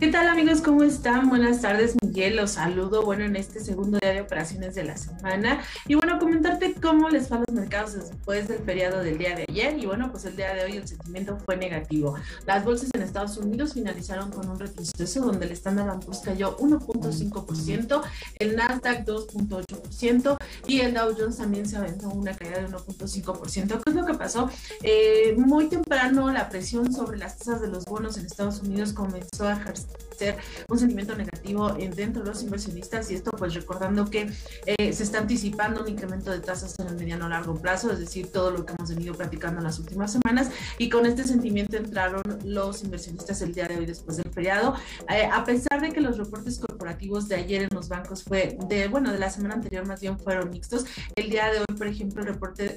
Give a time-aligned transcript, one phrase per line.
[0.00, 0.62] ¿Qué tal amigos?
[0.62, 1.28] ¿Cómo están?
[1.28, 2.36] Buenas tardes, Miguel.
[2.36, 5.62] Los saludo, bueno, en este segundo día de operaciones de la semana.
[5.86, 9.78] Y bueno, comentarte cómo les van los mercados después del feriado del día de ayer.
[9.78, 12.14] Y bueno, pues el día de hoy el sentimiento fue negativo.
[12.46, 18.02] Las bolsas en Estados Unidos finalizaron con un retroceso donde el Standard Poor's cayó 1.5%,
[18.38, 23.82] el Nasdaq 2.8% y el Dow Jones también se aventó una caída de 1.5%.
[23.84, 24.48] ¿Qué es lo que pasó?
[24.82, 29.46] Eh, muy temprano la presión sobre las tasas de los bonos en Estados Unidos comenzó
[29.46, 29.89] a ejercer
[30.20, 30.36] ser
[30.68, 34.30] un sentimiento negativo dentro de los inversionistas y esto pues recordando que
[34.66, 38.30] eh, se está anticipando un incremento de tasas en el mediano largo plazo, es decir,
[38.30, 42.22] todo lo que hemos venido platicando en las últimas semanas y con este sentimiento entraron
[42.44, 44.74] los inversionistas el día de hoy después del feriado,
[45.08, 48.88] eh, a pesar de que los reportes corporativos de ayer en los bancos fue de,
[48.88, 50.84] bueno, de la semana anterior más bien fueron mixtos,
[51.16, 52.76] el día de hoy, por ejemplo, el reporte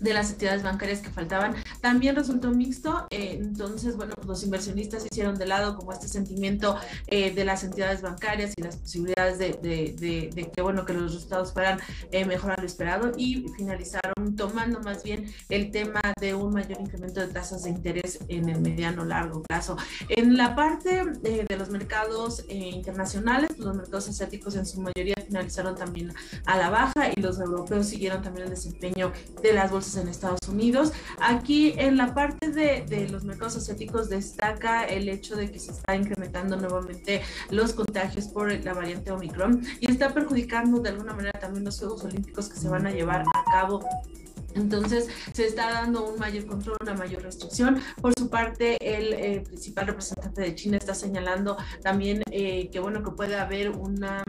[0.00, 3.06] de las entidades bancarias que faltaban también resultó mixto.
[3.10, 7.64] Eh, entonces, bueno, pues los inversionistas hicieron de lado como este sentimiento eh, de las
[7.64, 12.60] entidades bancarias y las posibilidades de, que, bueno, que los resultados fueran eh, mejor a
[12.60, 17.64] lo esperado y finalizaron tomando más bien el tema de un mayor incremento de tasas
[17.64, 19.76] de interés en el mediano largo plazo.
[20.08, 25.74] En la parte de los mercados internacionales, pues los mercados asiáticos en su mayoría finalizaron
[25.74, 26.12] también
[26.46, 29.12] a la baja y los europeos siguieron también el desempeño
[29.42, 30.92] de las bolsas en Estados Unidos.
[31.20, 35.72] Aquí en la parte de, de, los mercados asiáticos destaca el hecho de que se
[35.72, 41.38] está incrementando nuevamente los contagios por la variante Omicron y está perjudicando de alguna manera
[41.38, 43.84] también los Juegos Olímpicos que se van a llevar a cabo
[44.58, 47.80] entonces se está dando un mayor control, una mayor restricción.
[48.00, 53.02] Por su parte, el eh, principal representante de China está señalando también eh, que bueno
[53.02, 54.22] que puede haber una,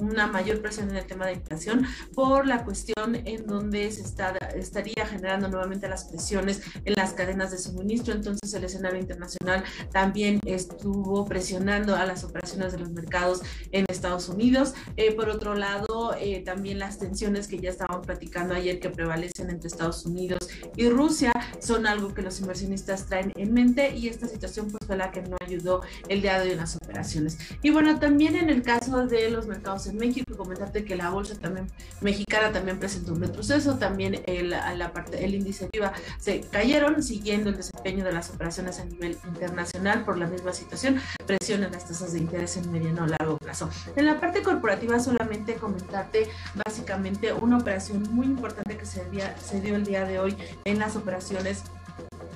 [0.00, 4.30] una, mayor presión en el tema de inflación por la cuestión en donde se está,
[4.54, 8.14] estaría generando nuevamente las presiones en las cadenas de suministro.
[8.14, 14.28] Entonces el escenario internacional también estuvo presionando a las operaciones de los mercados en Estados
[14.28, 14.74] Unidos.
[14.96, 19.68] Eh, por otro lado, también las tensiones que ya estábamos platicando ayer que prevalecen entre
[19.72, 24.70] Estados Unidos y Rusia son algo que los inversionistas traen en mente y esta situación
[24.70, 27.38] pues fue la que no ayudó el día de hoy en las operaciones.
[27.62, 31.34] Y bueno, también en el caso de los mercados en México, comentarte que la bolsa
[31.38, 31.66] también
[32.00, 37.50] mexicana también presentó un retroceso, también el, la parte, el índice viva se cayeron siguiendo
[37.50, 41.86] el desempeño de las operaciones a nivel internacional por la misma situación, presión en las
[41.86, 43.68] tasas de interés en mediano o largo plazo.
[43.96, 46.28] En la parte corporativa solamente comentarte
[46.64, 49.04] básicamente una operación muy importante que se,
[49.42, 51.64] se dio el día de hoy en las operaciones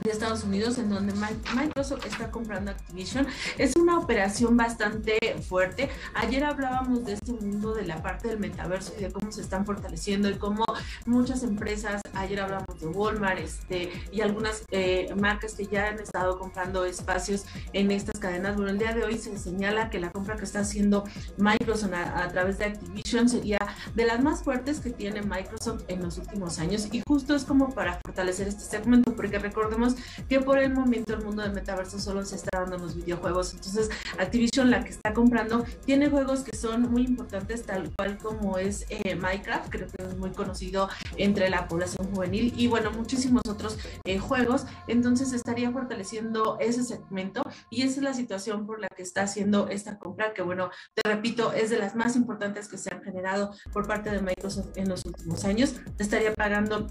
[0.07, 3.27] de Estados Unidos en donde Microsoft está comprando Activision.
[3.59, 5.19] Es una operación bastante
[5.49, 5.91] fuerte.
[6.15, 9.67] Ayer hablábamos de este mundo de la parte del metaverso y de cómo se están
[9.67, 10.65] fortaleciendo y cómo
[11.07, 16.39] muchas empresas, ayer hablamos de Walmart este, y algunas eh, marcas que ya han estado
[16.39, 18.55] comprando espacios en estas cadenas.
[18.55, 21.05] Bueno, el día de hoy se señala que la compra que está haciendo
[21.37, 23.59] Microsoft a, a través de Activision sería
[23.95, 27.71] de las más fuertes que tiene Microsoft en los últimos años y justo es como
[27.71, 29.96] para fortalecer este segmento porque recordemos
[30.29, 33.55] que por el momento el mundo del metaverso solo se está dando en los videojuegos.
[33.55, 38.59] Entonces, Activision, la que está comprando, tiene juegos que son muy importantes, tal cual como
[38.59, 43.43] es eh, Minecraft, creo que es muy conocido entre la población juvenil, y bueno, muchísimos
[43.49, 44.67] otros eh, juegos.
[44.89, 49.69] Entonces, estaría fortaleciendo ese segmento y esa es la situación por la que está haciendo
[49.69, 53.55] esta compra, que bueno, te repito, es de las más importantes que se han generado
[53.73, 55.75] por parte de Microsoft en los últimos años.
[55.99, 56.87] Estaría pagando,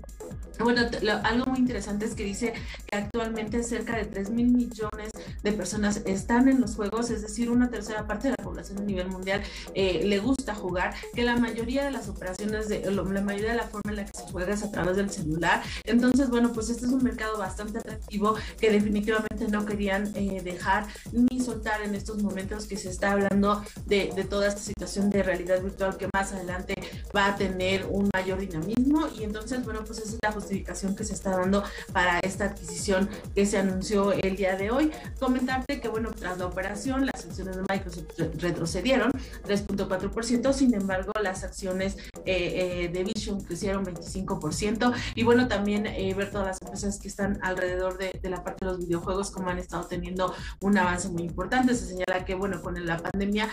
[0.60, 0.82] bueno,
[1.24, 2.54] algo muy interesante es que dice
[2.96, 5.12] actualmente cerca de 3 mil millones
[5.44, 8.82] de personas están en los juegos, es decir, una tercera parte de la población a
[8.82, 9.42] nivel mundial
[9.74, 13.68] eh, le gusta jugar, que la mayoría de las operaciones, de, la mayoría de la
[13.68, 15.62] forma en la que se juega es a través del celular.
[15.84, 20.88] Entonces, bueno, pues este es un mercado bastante atractivo que definitivamente no querían eh, dejar
[21.12, 25.24] ni soltar en estos momentos que se está hablando de, de toda esta situación de
[25.24, 26.75] realidad virtual que más adelante
[27.16, 31.03] va a tener un mayor dinamismo y entonces, bueno, pues esa es la justificación que
[31.03, 34.91] se está dando para esta adquisición que se anunció el día de hoy.
[35.20, 38.06] Comentarte que, bueno, tras la operación, las acciones de Microsoft
[38.38, 39.12] retrocedieron
[39.47, 44.94] 3.4%, sin embargo, las acciones eh, eh, de Vision crecieron 25%.
[45.16, 48.72] Y bueno, también eh, ver todas las empresas que están alrededor de, la parte de
[48.72, 51.76] los videojuegos, como han estado teniendo un avance muy importante.
[51.76, 53.50] Se señala que, bueno, con la pandemia,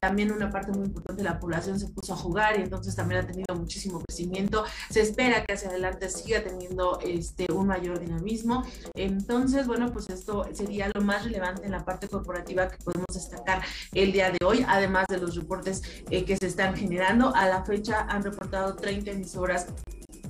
[0.00, 3.24] también una parte muy importante de la población se puso a jugar y entonces también
[3.24, 4.64] ha tenido muchísimo crecimiento.
[4.90, 8.64] Se espera que hacia adelante siga teniendo este, un mayor dinamismo.
[8.94, 13.62] Entonces, bueno, pues esto sería lo más relevante en la parte corporativa que podemos destacar
[13.92, 17.34] el día de hoy, además de los reportes eh, que se están generando.
[17.34, 19.66] A la fecha han reportado 30 emisoras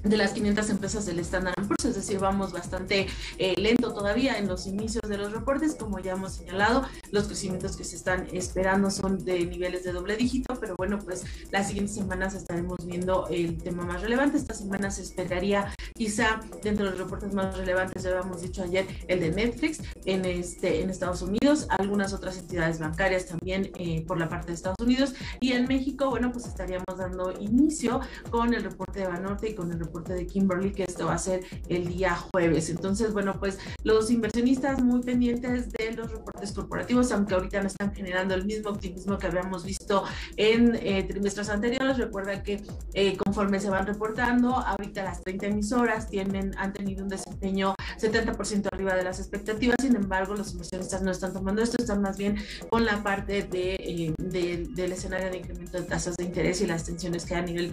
[0.02, 3.06] de las 500 empresas del Standard Poor's, es decir, vamos bastante
[3.38, 7.76] eh, lento todavía en los inicios de los reportes, como ya hemos señalado, los crecimientos
[7.76, 11.94] que se están esperando son de niveles de doble dígito, pero bueno, pues las siguientes
[11.94, 14.36] semanas estaremos viendo el tema más relevante.
[14.36, 18.86] Esta semana se esperaría quizá dentro de los reportes más relevantes, ya habíamos dicho ayer,
[19.06, 24.18] el de Netflix en, este, en Estados Unidos, algunas otras entidades bancarias también eh, por
[24.18, 28.00] la parte de Estados Unidos y en México, bueno, pues estaríamos dando inicio
[28.30, 31.18] con el reporte de Banorte y con el reporte de Kimberly, que esto va a
[31.18, 32.70] ser el día jueves.
[32.70, 37.94] Entonces, bueno, pues los inversionistas muy pendientes de los reportes corporativos, aunque ahorita no están
[37.94, 40.04] generando el mismo optimismo que habíamos visto
[40.38, 41.98] en eh, trimestres anteriores.
[41.98, 42.62] Recuerda que
[42.94, 48.68] eh, conforme se van reportando, ahorita las 30 emisoras tienen, han tenido un desempeño 70%
[48.72, 52.36] arriba de las expectativas, sin embargo, los inversionistas no están tomando esto, están más bien
[52.68, 56.84] con la parte de, eh, del escenario de incremento de tasas de interés y las
[56.84, 57.72] tensiones que hay a nivel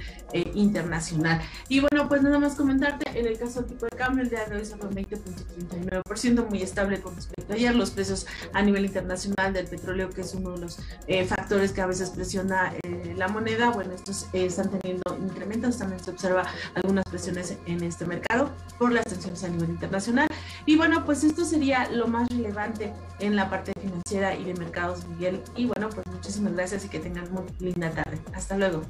[0.54, 1.42] internacional.
[1.70, 4.46] Y bueno, pues nada más comentarte, en el caso del tipo de cambio, el día
[4.46, 7.76] de hoy se fue 20.39%, muy estable con respecto a ayer.
[7.76, 11.82] Los precios a nivel internacional del petróleo, que es uno de los eh, factores que
[11.82, 15.78] a veces presiona eh, la moneda, bueno, estos eh, están teniendo incrementos.
[15.78, 16.44] También se observa
[16.76, 20.28] algunas presiones en este mercado por las tensiones a nivel internacional.
[20.66, 25.06] Y bueno, pues esto sería lo más relevante en la parte financiera y de mercados,
[25.08, 25.42] Miguel.
[25.56, 28.20] Y bueno, pues muchísimas gracias y que tengan muy linda tarde.
[28.34, 28.84] Hasta luego.